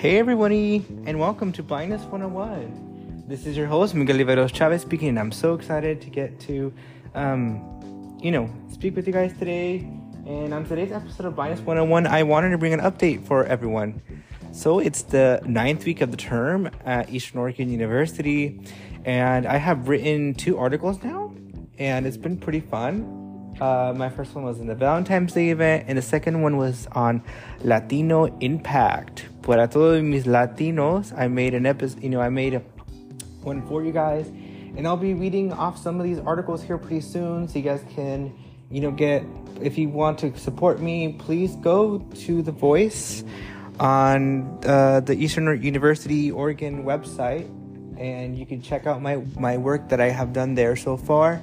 [0.00, 3.24] Hey everybody, and welcome to Blindness 101.
[3.28, 5.18] This is your host Miguel Oliveros Chavez speaking.
[5.18, 6.72] I'm so excited to get to,
[7.14, 9.80] um, you know, speak with you guys today.
[10.24, 14.00] And on today's episode of Blindness 101, I wanted to bring an update for everyone.
[14.52, 18.58] So it's the ninth week of the term at Eastern Oregon University,
[19.04, 21.34] and I have written two articles now,
[21.78, 23.19] and it's been pretty fun.
[23.60, 26.88] Uh, my first one was in the Valentine's Day event, and the second one was
[26.92, 27.22] on
[27.62, 29.26] Latino impact.
[29.42, 32.62] Para todos mis Latinos, I made an episode, you know, I made a
[33.42, 37.02] one for you guys, and I'll be reading off some of these articles here pretty
[37.02, 38.32] soon, so you guys can,
[38.70, 39.24] you know, get.
[39.60, 43.24] If you want to support me, please go to The Voice
[43.78, 47.44] on uh, the Eastern University Oregon website,
[47.98, 51.42] and you can check out my my work that I have done there so far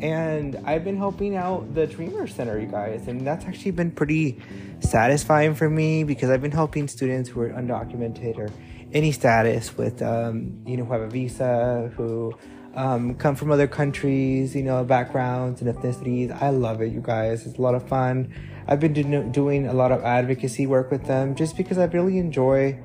[0.00, 4.40] and I've been helping out the Dreamer Center, you guys, and that's actually been pretty
[4.80, 8.48] satisfying for me because I've been helping students who are undocumented or
[8.92, 12.32] any status with, um, you know, who have a visa, who
[12.74, 16.30] um, come from other countries, you know, backgrounds and ethnicities.
[16.40, 17.44] I love it, you guys.
[17.44, 18.32] It's a lot of fun.
[18.68, 22.18] I've been do- doing a lot of advocacy work with them just because I really
[22.18, 22.78] enjoy.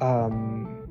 [0.00, 0.88] Um,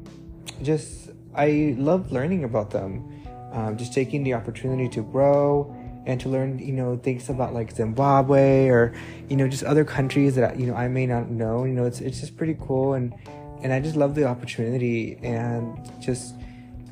[0.63, 1.00] just
[1.35, 3.07] I love learning about them.
[3.51, 7.71] Um, just taking the opportunity to grow and to learn, you know, things about like
[7.71, 8.93] Zimbabwe or,
[9.29, 11.65] you know, just other countries that, you know, I may not know.
[11.65, 12.93] You know, it's, it's just pretty cool.
[12.93, 13.13] And,
[13.61, 16.35] and I just love the opportunity and just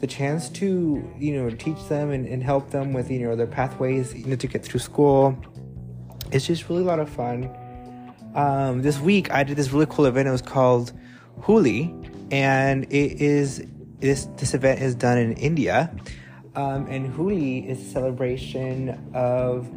[0.01, 3.47] the chance to, you know, teach them and, and help them with, you know, their
[3.47, 5.37] pathways, you know, to get through school.
[6.31, 7.49] It's just really a lot of fun.
[8.35, 10.27] Um, this week I did this really cool event.
[10.27, 10.93] It was called
[11.41, 11.89] Huli,
[12.31, 13.65] and it is
[13.99, 15.93] this this event is done in India,
[16.55, 19.67] um, and Holi is a celebration of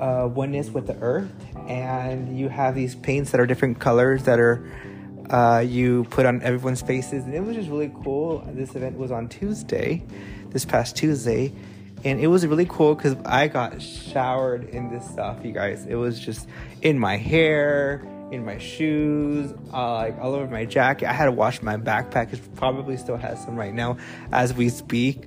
[0.00, 1.32] uh, oneness with the earth,
[1.68, 4.64] and you have these paints that are different colors that are
[5.30, 8.42] uh, you put on everyone's faces, and it was just really cool.
[8.52, 10.02] This event was on Tuesday,
[10.50, 11.52] this past Tuesday,
[12.04, 15.86] and it was really cool because I got showered in this stuff, you guys.
[15.86, 16.48] It was just
[16.82, 21.08] in my hair in my shoes, uh, like all over my jacket.
[21.08, 22.32] I had to wash my backpack.
[22.32, 23.96] It probably still has some right now
[24.32, 25.26] as we speak.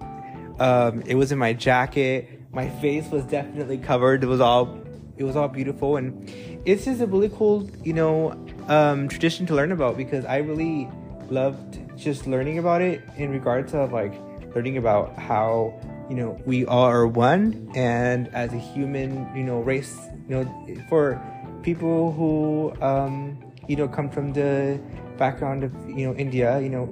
[0.59, 2.41] Um, it was in my jacket.
[2.51, 4.23] My face was definitely covered.
[4.23, 4.79] It was all,
[5.17, 6.31] it was all beautiful, and
[6.65, 8.31] it's just a really cool, you know,
[8.67, 10.87] um, tradition to learn about because I really
[11.29, 14.13] loved just learning about it in regards of like
[14.55, 15.73] learning about how
[16.09, 19.97] you know we all are one and as a human you know race
[20.27, 21.21] you know for
[21.63, 23.37] people who um,
[23.67, 24.79] you know come from the
[25.17, 26.85] background of you know India, you know,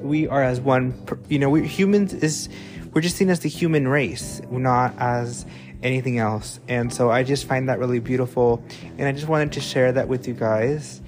[0.00, 0.94] we are as one.
[1.28, 2.48] You know, we humans is
[2.92, 5.46] we're just seen as the human race, not as
[5.82, 6.60] anything else.
[6.68, 8.62] And so I just find that really beautiful,
[8.98, 11.00] and I just wanted to share that with you guys.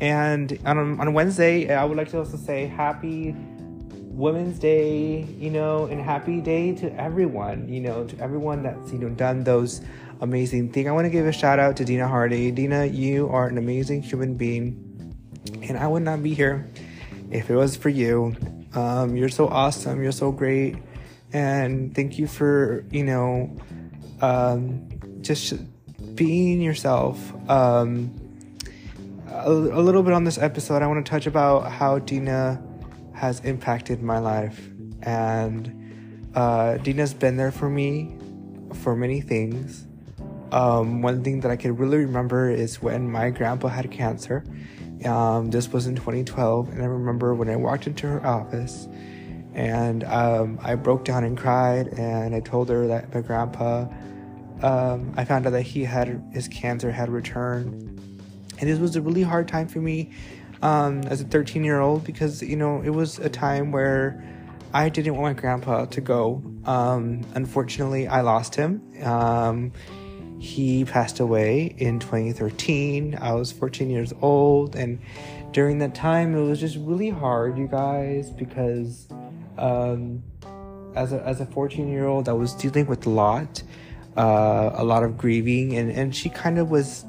[0.00, 3.34] And on on Wednesday, I would like to also say happy
[4.18, 8.98] Women's Day, you know, and happy day to everyone, you know, to everyone that's, you
[8.98, 9.80] know, done those
[10.20, 10.88] amazing thing.
[10.88, 12.50] I want to give a shout out to Dina Hardy.
[12.50, 15.16] Dina, you are an amazing human being,
[15.62, 16.68] and I would not be here
[17.30, 18.36] if it was for you.
[18.74, 20.02] Um, you're so awesome.
[20.02, 20.76] You're so great.
[21.32, 23.56] And thank you for, you know,
[24.20, 24.88] um,
[25.20, 25.54] just
[26.14, 27.18] being yourself.
[27.50, 28.14] Um,
[29.30, 32.62] a, a little bit on this episode, I want to touch about how Dina
[33.14, 34.70] has impacted my life.
[35.02, 38.16] And uh, Dina's been there for me
[38.74, 39.87] for many things.
[40.52, 44.44] Um, one thing that I can really remember is when my grandpa had cancer.
[45.04, 48.88] Um, this was in 2012, and I remember when I walked into her office
[49.54, 53.86] and um, I broke down and cried, and I told her that my grandpa,
[54.62, 57.72] um, I found out that he had his cancer had returned,
[58.60, 60.12] and this was a really hard time for me
[60.62, 64.24] um, as a 13 year old because you know it was a time where
[64.72, 66.42] I didn't want my grandpa to go.
[66.64, 68.82] Um, unfortunately, I lost him.
[70.38, 73.18] He passed away in 2013.
[73.20, 75.00] I was 14 years old, and
[75.52, 79.08] during that time, it was just really hard, you guys, because
[79.56, 80.22] um,
[80.94, 83.62] as a as a 14 year old, I was dealing with a lot,
[84.16, 87.04] uh, a lot of grieving, and and she kind of was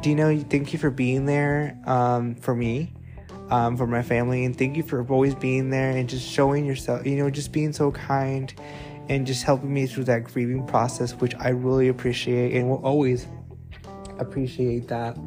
[0.00, 2.92] Dina, thank you for being there um, for me,
[3.50, 7.06] um, for my family, and thank you for always being there and just showing yourself,
[7.06, 8.54] you know, just being so kind
[9.10, 13.26] and just helping me through that grieving process, which I really appreciate and will always
[14.18, 15.18] appreciate that.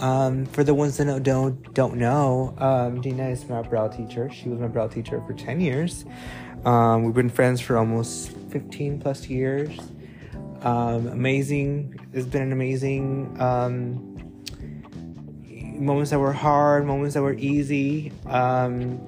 [0.00, 4.30] Um, for the ones that don't don't, don't know, um, Dina is my Braille teacher.
[4.30, 6.04] She was my Braille teacher for 10 years.
[6.66, 9.70] Um, we've been friends for almost 15 plus years.
[10.60, 11.98] Um, amazing.
[12.12, 14.04] It's been an amazing, um,
[15.80, 18.12] moments that were hard, moments that were easy.
[18.26, 19.00] Um,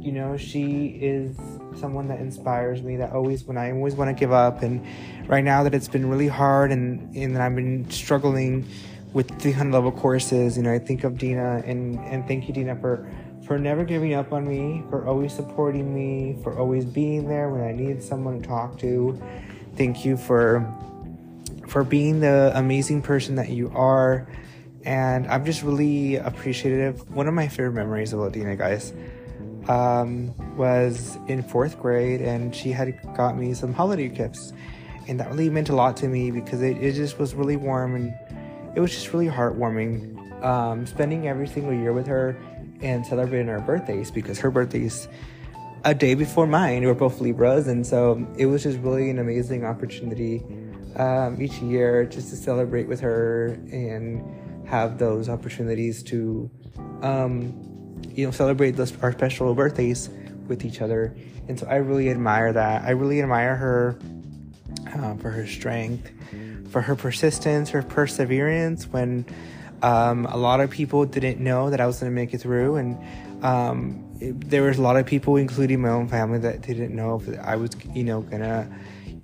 [0.00, 1.36] you know, she is
[1.78, 2.96] someone that inspires me.
[2.96, 4.84] That always, when I always want to give up, and
[5.28, 8.66] right now that it's been really hard, and and I've been struggling
[9.12, 10.56] with 300 level courses.
[10.56, 13.08] You know, I think of Dina, and and thank you, Dina, for
[13.46, 17.62] for never giving up on me, for always supporting me, for always being there when
[17.62, 19.20] I needed someone to talk to.
[19.76, 20.66] Thank you for
[21.66, 24.28] for being the amazing person that you are.
[24.84, 27.10] And I'm just really appreciative.
[27.10, 28.92] One of my favorite memories about Dina, guys,
[29.68, 34.52] um, was in fourth grade, and she had got me some holiday gifts.
[35.06, 37.94] And that really meant a lot to me because it, it just was really warm
[37.94, 38.14] and
[38.74, 40.16] it was just really heartwarming.
[40.44, 42.36] Um, spending every single year with her
[42.80, 45.08] and celebrating our birthdays because her birthday's
[45.84, 46.84] a day before mine.
[46.84, 50.44] We're both Libras, and so it was just really an amazing opportunity
[50.96, 54.24] um, each year just to celebrate with her and
[54.68, 56.50] have those opportunities to,
[57.02, 57.54] um,
[58.14, 60.10] you know, celebrate those, our special birthdays
[60.46, 61.14] with each other.
[61.48, 62.82] And so I really admire that.
[62.82, 63.98] I really admire her
[64.94, 66.10] um, for her strength,
[66.70, 69.24] for her persistence, her perseverance when
[69.82, 72.76] um, a lot of people didn't know that I was going to make it through.
[72.76, 72.98] And
[73.44, 77.16] um, it, there was a lot of people, including my own family, that didn't know
[77.16, 78.68] if I was, you know, to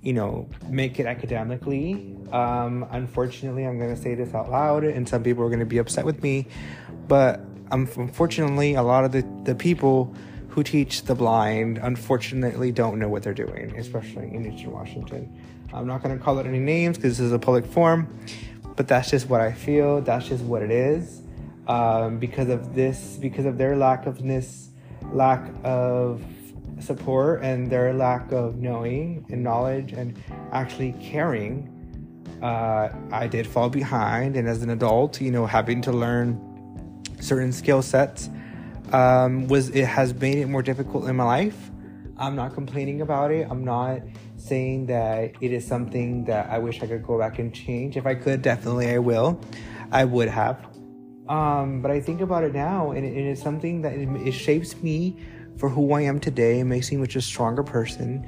[0.05, 2.15] you know, make it academically.
[2.31, 6.05] Um, unfortunately, I'm to say this out loud, and some people are to be upset
[6.05, 6.45] with me.
[7.07, 10.13] But unfortunately, a lot of the, the people
[10.49, 15.37] who teach the blind, unfortunately, don't know what they're doing, especially in Eastern Washington.
[15.73, 18.17] I'm not going to call it any names because this is a public forum,
[18.77, 19.99] but that's just what I feel.
[19.99, 21.21] That's just what it is.
[21.67, 24.69] Um, because of this, because of their lack of this,
[25.11, 26.23] lack of
[26.79, 30.17] support and their lack of knowing and knowledge and
[30.53, 31.71] actually caring,
[32.41, 34.37] uh, I did fall behind.
[34.37, 36.54] And as an adult, you know, having to learn
[37.19, 38.29] certain skill sets
[38.91, 41.71] um, was it has made it more difficult in my life.
[42.17, 43.47] I'm not complaining about it.
[43.49, 43.99] I'm not
[44.37, 47.97] saying that it is something that I wish I could go back and change.
[47.97, 49.41] If I could, definitely I will.
[49.91, 50.65] I would have.
[51.27, 54.31] Um, but I think about it now, and it, it is something that it, it
[54.31, 55.17] shapes me
[55.57, 56.59] for who I am today.
[56.59, 58.25] It makes me much a stronger person.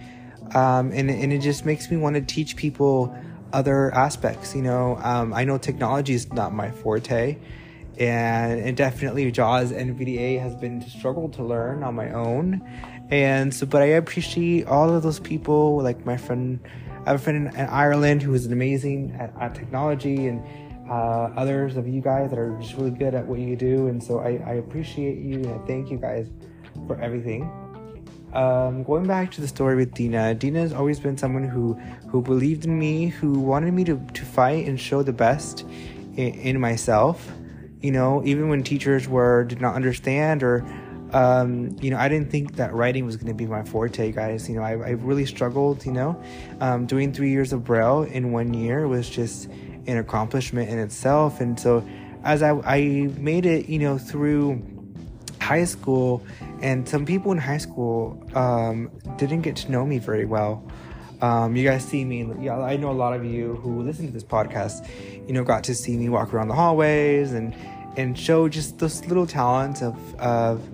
[0.56, 3.16] Um, and, and it just makes me want to teach people
[3.54, 4.56] other aspects.
[4.56, 7.38] You know, um, I know technology is not my forte,
[8.00, 12.62] and, and definitely JAWS and NVDA has been to struggle to learn on my own.
[13.10, 16.60] And so, but I appreciate all of those people, like my friend,
[17.06, 20.44] I have a friend in, in Ireland who is amazing at, at technology, and
[20.90, 23.88] uh, others of you guys that are just really good at what you do.
[23.88, 26.30] And so I, I appreciate you and I thank you guys
[26.88, 27.52] for everything.
[28.34, 31.74] Um, going back to the story with Dina, Dina has always been someone who
[32.10, 35.66] who believed in me, who wanted me to, to fight and show the best
[36.16, 37.32] in, in myself.
[37.82, 40.66] You know, even when teachers were did not understand or
[41.14, 44.50] um, you know, I didn't think that writing was going to be my forte, guys.
[44.50, 46.22] You know, I, I really struggled, you know.
[46.60, 51.40] Um, doing three years of Braille in one year was just an accomplishment in itself.
[51.40, 51.88] And so,
[52.24, 54.62] as I, I made it, you know, through
[55.40, 56.26] high school
[56.62, 60.62] and some people in high school um, didn't get to know me very well.
[61.22, 64.14] Um, you guys see me, yeah, I know a lot of you who listen to
[64.14, 64.88] this podcast,
[65.26, 67.56] you know, got to see me walk around the hallways and
[67.98, 70.68] and show just those little talents of of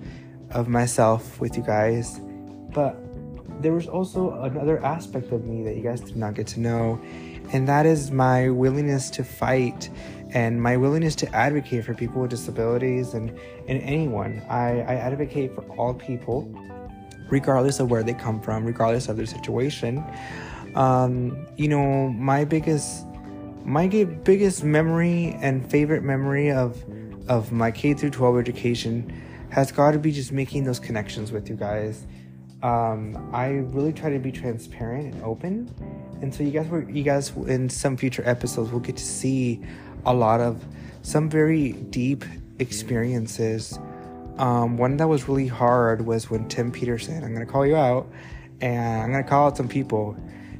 [0.50, 2.20] of myself with you guys.
[2.72, 2.96] But
[3.62, 7.00] there was also another aspect of me that you guys did not get to know,
[7.52, 9.90] and that is my willingness to fight
[10.34, 13.30] and my willingness to advocate for people with disabilities and,
[13.68, 14.42] and anyone.
[14.48, 16.52] I, I advocate for all people,
[17.30, 20.04] regardless of where they come from, regardless of their situation.
[20.74, 23.06] Um, you know, my biggest
[23.64, 26.84] my biggest memory and favorite memory of
[27.28, 31.48] of my K through 12 education has got to be just making those connections with
[31.48, 32.06] you guys.
[32.62, 35.72] Um, I really try to be transparent and open,
[36.22, 39.60] and so you guys were you guys in some future episodes will get to see
[40.06, 40.64] a lot of
[41.02, 42.24] some very deep
[42.58, 43.78] experiences.
[44.38, 48.10] Um, one that was really hard was when Tim Peterson, I'm to call you out,
[48.60, 50.16] and I'm to call out some people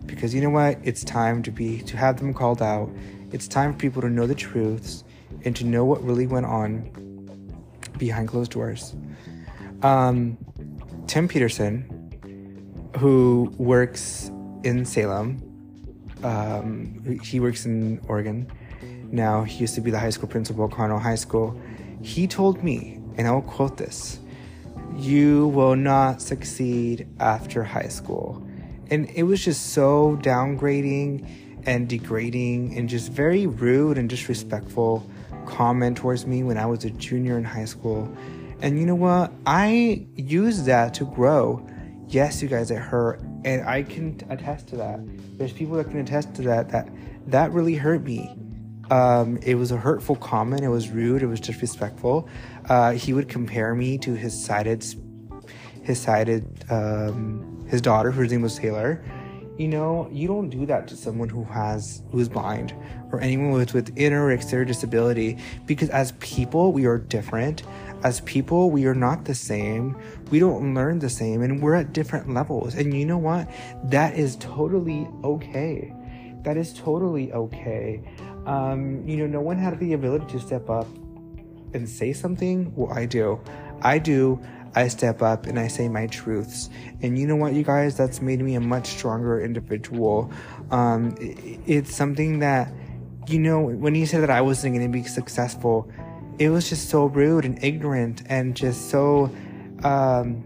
[0.06, 0.78] because you know what?
[0.85, 2.90] It's time to be to have them called out.
[3.33, 5.04] It's time for people to know the truths
[5.44, 6.90] and to know what really went on
[7.98, 8.94] behind closed doors.
[9.82, 10.38] Um,
[11.06, 14.30] Tim Peterson, who works
[14.62, 15.42] in Salem,
[16.22, 18.50] um, he works in Oregon
[19.14, 21.56] now he used to be the high school principal at Conroe High School.
[22.02, 24.18] He told me, and I will quote this
[24.96, 28.43] You will not succeed after high school.
[28.94, 31.28] And it was just so downgrading
[31.66, 35.04] and degrading and just very rude and disrespectful
[35.46, 38.16] comment towards me when I was a junior in high school.
[38.60, 39.32] And you know what?
[39.46, 41.68] I used that to grow.
[42.06, 43.20] Yes, you guys, it hurt.
[43.44, 45.00] And I can attest to that.
[45.38, 46.88] There's people that can attest to that, that
[47.26, 48.32] that really hurt me.
[48.92, 50.62] Um, it was a hurtful comment.
[50.62, 51.24] It was rude.
[51.24, 52.28] It was disrespectful.
[52.68, 54.86] Uh, he would compare me to his sighted,
[55.82, 59.04] his sighted, um, his daughter, whose name was Taylor.
[59.59, 62.75] You know, you don't do that to someone who has who's blind
[63.12, 67.62] or anyone with with inner or exterior disability because as people we are different.
[68.02, 69.97] As people, we are not the same.
[70.31, 72.75] We don't learn the same, and we're at different levels.
[72.75, 73.50] And you know what?
[73.85, 75.90] That is totally okay.
[76.43, 78.02] That is totally okay.
[78.45, 80.87] Um, you know, no one had the ability to step up
[81.73, 82.75] and say something.
[82.76, 83.40] Well, I do.
[83.81, 84.38] I do.
[84.75, 86.71] I step up and I say my truths.
[87.02, 87.97] And you know what, you guys?
[87.97, 90.33] That's made me a much stronger individual.
[90.71, 92.73] Um, it, it's something that,
[93.28, 95.90] you know, when you said that I wasn't going to be successful,
[96.38, 99.31] it was just so rude and ignorant and just so.
[99.85, 100.45] Um,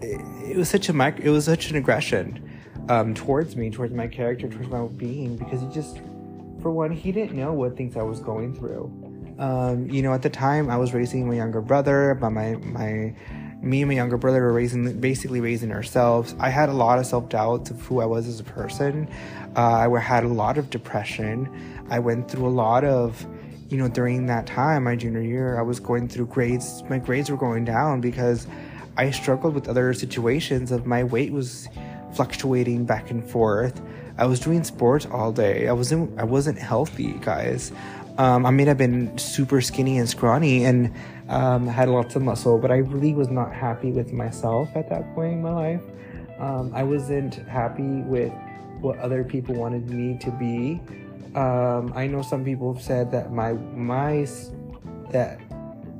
[0.00, 2.44] it, it was such a mic- it was such an aggression
[2.88, 5.98] um, towards me, towards my character, towards my being, because he just,
[6.60, 9.07] for one, he didn't know what things I was going through.
[9.38, 13.14] Um, you know, at the time, I was raising my younger brother, but my my
[13.60, 16.34] me and my younger brother were raising basically raising ourselves.
[16.38, 19.08] I had a lot of self doubt of who I was as a person.
[19.56, 21.48] Uh, I had a lot of depression.
[21.88, 23.26] I went through a lot of,
[23.68, 26.82] you know, during that time, my junior year, I was going through grades.
[26.88, 28.46] My grades were going down because
[28.96, 31.68] I struggled with other situations of my weight was
[32.12, 33.80] fluctuating back and forth.
[34.18, 35.68] I was doing sports all day.
[35.68, 37.70] I wasn't I wasn't healthy, guys.
[38.18, 40.92] Um, I may have been super skinny and scrawny and
[41.28, 45.14] um, had lots of muscle, but I really was not happy with myself at that
[45.14, 45.82] point in my life.
[46.40, 48.32] Um, I wasn't happy with
[48.80, 50.80] what other people wanted me to be.
[51.36, 54.26] Um, I know some people have said that my my
[55.10, 55.40] that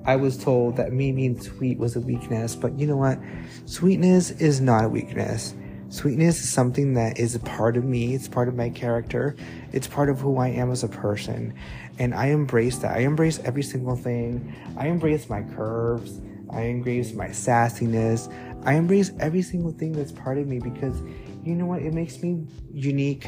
[0.05, 3.19] I was told that me being sweet was a weakness, but you know what?
[3.67, 5.55] Sweetness is not a weakness.
[5.91, 9.35] Sweetness is something that is a part of me, it's part of my character,
[9.73, 11.55] it's part of who I am as a person.
[11.99, 12.97] And I embrace that.
[12.97, 14.55] I embrace every single thing.
[14.77, 18.33] I embrace my curves, I embrace my sassiness,
[18.65, 21.01] I embrace every single thing that's part of me because
[21.43, 21.81] you know what?
[21.81, 23.27] It makes me unique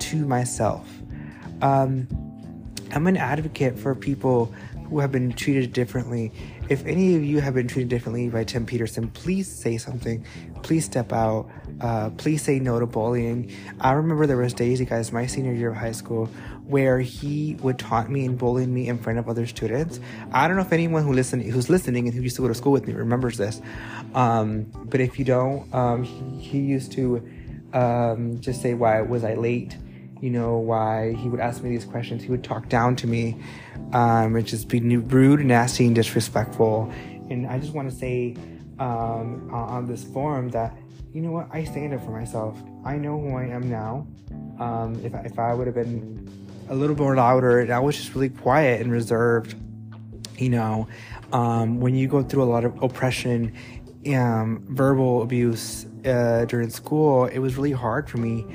[0.00, 0.88] to myself.
[1.62, 2.08] Um,
[2.92, 4.52] I'm an advocate for people
[4.88, 6.32] who have been treated differently.
[6.68, 10.24] If any of you have been treated differently by Tim Peterson, please say something.
[10.62, 11.48] Please step out.
[11.80, 13.50] Uh, please say no to bullying.
[13.80, 16.26] I remember there was days, you guys, my senior year of high school,
[16.66, 19.98] where he would taunt me and bully me in front of other students.
[20.32, 22.54] I don't know if anyone who listen who's listening and who used to go to
[22.54, 23.62] school with me remembers this,
[24.14, 27.26] um, but if you don't, um, he, he, used to
[27.72, 29.76] um, just say, "Why was I late?"
[30.20, 32.22] You know, why he would ask me these questions.
[32.22, 33.36] He would talk down to me,
[33.92, 36.92] um, and just be rude, nasty, and disrespectful.
[37.30, 38.36] And I just want to say
[38.78, 40.76] um, on this forum that
[41.12, 41.48] you know what?
[41.52, 42.56] I stand up for myself.
[42.84, 44.06] I know who I am now.
[44.58, 46.28] Um, if, if I would have been
[46.68, 49.56] a little more louder and I was just really quiet and reserved,
[50.38, 50.86] you know,
[51.32, 53.52] um, when you go through a lot of oppression,
[54.14, 58.46] um, verbal abuse uh, during school, it was really hard for me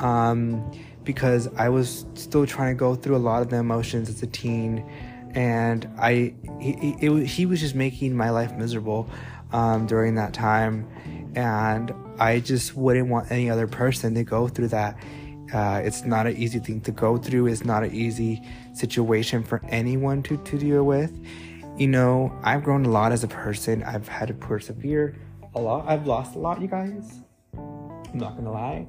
[0.00, 0.70] um,
[1.04, 4.26] because I was still trying to go through a lot of the emotions as a
[4.26, 4.86] teen.
[5.34, 9.08] And I, he, it, he was just making my life miserable
[9.52, 10.86] um, during that time
[11.34, 14.96] and I just wouldn't want any other person to go through that.
[15.52, 17.46] Uh, it's not an easy thing to go through.
[17.46, 21.12] It's not an easy situation for anyone to, to deal with.
[21.76, 23.82] You know, I've grown a lot as a person.
[23.82, 25.16] I've had to persevere
[25.54, 25.86] a lot.
[25.88, 27.20] I've lost a lot, you guys.
[27.54, 28.86] I'm not gonna lie.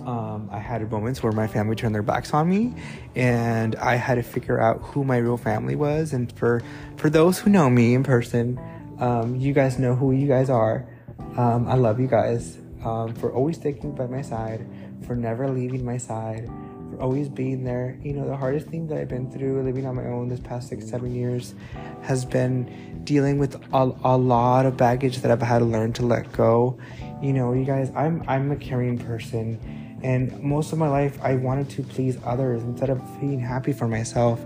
[0.00, 2.74] Um, I had moments where my family turned their backs on me,
[3.14, 6.12] and I had to figure out who my real family was.
[6.12, 6.62] And for
[6.96, 8.58] for those who know me in person,
[8.98, 10.86] um, you guys know who you guys are.
[11.36, 14.66] Um, I love you guys um, for always sticking by my side,
[15.06, 16.48] for never leaving my side,
[16.90, 17.98] for always being there.
[18.02, 20.68] You know, the hardest thing that I've been through living on my own this past
[20.68, 21.54] six, seven years
[22.02, 26.06] has been dealing with a, a lot of baggage that I've had to learn to
[26.06, 26.78] let go.
[27.22, 29.58] You know, you guys, I'm I'm a caring person,
[30.02, 33.86] and most of my life I wanted to please others instead of being happy for
[33.86, 34.44] myself.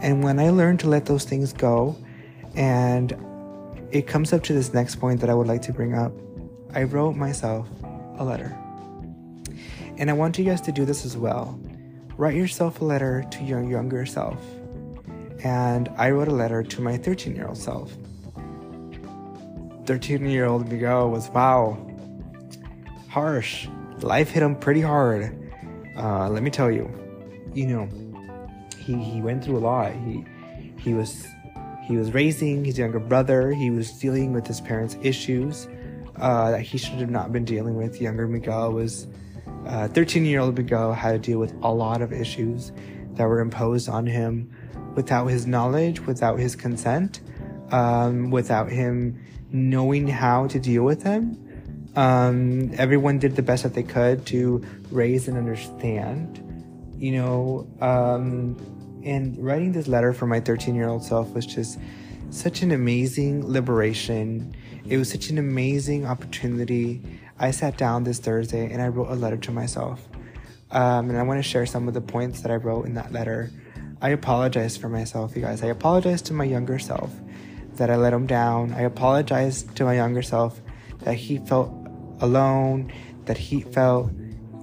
[0.00, 1.96] And when I learned to let those things go,
[2.54, 3.16] and
[3.90, 6.12] it comes up to this next point that I would like to bring up.
[6.74, 7.68] I wrote myself
[8.18, 8.56] a letter.
[9.96, 11.58] And I want you guys to do this as well.
[12.16, 14.38] Write yourself a letter to your younger self.
[15.42, 17.92] And I wrote a letter to my 13 year old self.
[19.86, 21.78] 13 year old Miguel was, wow,
[23.08, 23.68] harsh.
[24.00, 25.34] Life hit him pretty hard.
[25.96, 26.90] Uh, let me tell you,
[27.54, 27.88] you know,
[28.78, 29.92] he, he went through a lot.
[29.92, 30.24] He
[30.78, 31.26] he was
[31.88, 33.50] he was raising his younger brother.
[33.50, 35.66] He was dealing with his parents' issues
[36.16, 37.98] uh, that he should have not been dealing with.
[37.98, 39.06] Younger Miguel was
[39.64, 42.72] 13 uh, year old Miguel had to deal with a lot of issues
[43.12, 44.50] that were imposed on him
[44.96, 47.20] without his knowledge, without his consent,
[47.70, 49.18] um, without him
[49.50, 51.42] knowing how to deal with them.
[51.96, 56.44] Um, everyone did the best that they could to raise and understand,
[56.98, 57.66] you know.
[57.80, 61.78] Um, and writing this letter for my 13 year old self was just
[62.30, 64.54] such an amazing liberation.
[64.86, 67.02] It was such an amazing opportunity.
[67.38, 70.06] I sat down this Thursday and I wrote a letter to myself.
[70.70, 73.12] Um, and I want to share some of the points that I wrote in that
[73.12, 73.50] letter.
[74.02, 75.62] I apologize for myself, you guys.
[75.62, 77.10] I apologize to my younger self
[77.74, 78.72] that I let him down.
[78.74, 80.60] I apologize to my younger self
[81.00, 81.72] that he felt
[82.20, 82.92] alone,
[83.24, 84.10] that he felt,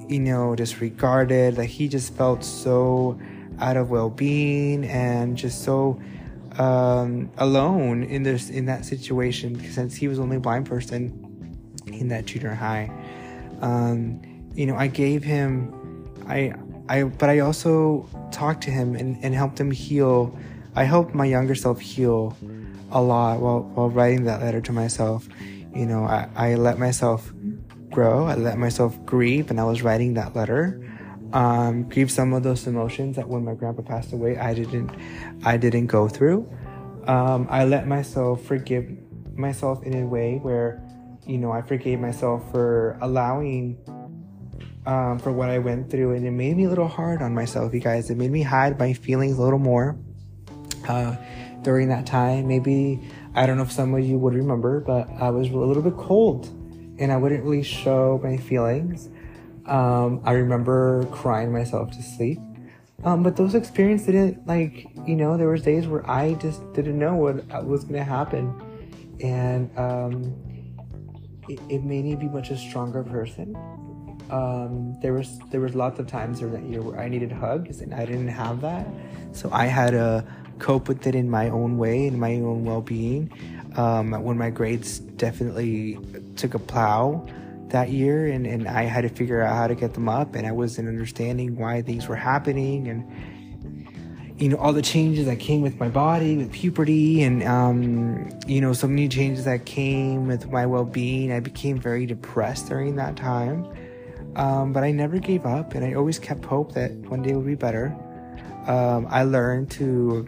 [0.07, 3.19] you know, disregarded, that he just felt so
[3.59, 5.99] out of well-being and just so
[6.57, 11.21] um, alone in this in that situation since he was the only blind person
[11.87, 12.89] in that junior high.
[13.61, 14.21] Um,
[14.53, 15.73] you know, I gave him,
[16.27, 16.53] I,
[16.87, 20.37] I, but I also talked to him and, and helped him heal.
[20.75, 22.35] I helped my younger self heal
[22.91, 25.27] a lot while, while writing that letter to myself.
[25.73, 27.31] You know, I, I let myself
[27.89, 28.25] grow.
[28.25, 30.81] I let myself grieve, and I was writing that letter.
[31.33, 34.91] Um, grieve some of those emotions that when my grandpa passed away, I didn't,
[35.43, 36.49] I didn't go through.
[37.07, 38.89] Um, I let myself forgive
[39.35, 40.81] myself in a way where
[41.25, 43.77] you know, I forgave myself for allowing
[44.85, 47.73] um, for what I went through, and it made me a little hard on myself,
[47.73, 48.09] you guys.
[48.09, 49.97] It made me hide my feelings a little more
[50.87, 51.15] uh,
[51.63, 52.47] during that time.
[52.47, 53.01] Maybe
[53.33, 55.97] I don't know if some of you would remember, but I was a little bit
[55.97, 56.45] cold,
[56.99, 59.09] and I wouldn't really show my feelings.
[59.67, 62.39] Um, I remember crying myself to sleep.
[63.03, 66.97] Um, but those experiences didn't like you know there was days where I just didn't
[66.97, 68.53] know what was gonna happen,
[69.21, 70.33] and um,
[71.47, 73.55] it, it made me be much a stronger person.
[74.31, 77.81] Um, there was there was lots of times during that year where I needed hugs
[77.81, 78.87] and I didn't have that,
[79.33, 80.25] so I had to
[80.57, 83.31] cope with it in my own way, in my own well-being.
[83.75, 85.99] Um, when my grades definitely
[86.37, 87.27] took a plow
[87.69, 90.45] that year, and, and I had to figure out how to get them up, and
[90.45, 93.03] I wasn't understanding why things were happening, and
[94.37, 98.59] you know all the changes that came with my body with puberty and um, you
[98.59, 101.31] know so many changes that came with my well-being.
[101.31, 103.65] I became very depressed during that time
[104.35, 107.45] um, but i never gave up and i always kept hope that one day would
[107.45, 107.95] be better.
[108.67, 110.27] Um, i learned to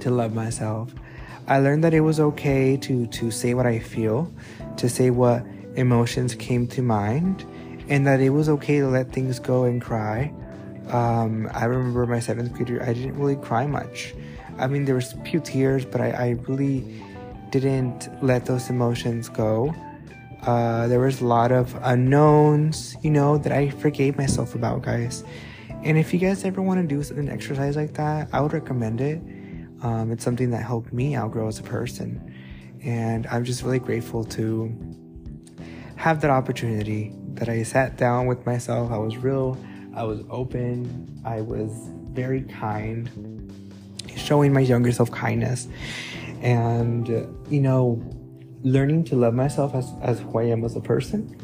[0.00, 0.92] to love myself.
[1.46, 4.32] I learned that it was okay to to say what i feel
[4.78, 5.44] to say what
[5.76, 7.44] emotions came to mind
[7.88, 10.32] and that it was okay to let things go and cry
[10.88, 14.14] um, I remember my seventh grade year, I didn't really cry much.
[14.58, 17.02] I mean, there was a few tears, but I, I really
[17.50, 19.74] didn't let those emotions go.
[20.42, 25.24] Uh, there was a lot of unknowns, you know, that I forgave myself about, guys.
[25.84, 29.00] And if you guys ever want to do an exercise like that, I would recommend
[29.00, 29.18] it.
[29.82, 32.34] Um, it's something that helped me outgrow as a person.
[32.84, 34.76] And I'm just really grateful to
[36.02, 38.90] have that opportunity that I sat down with myself.
[38.90, 39.56] I was real
[39.94, 41.20] I was open.
[41.24, 41.70] I was
[42.12, 43.08] very kind,
[44.16, 45.68] showing my younger self kindness,
[46.40, 47.08] and
[47.50, 48.02] you know,
[48.62, 51.36] learning to love myself as as who I am as a person.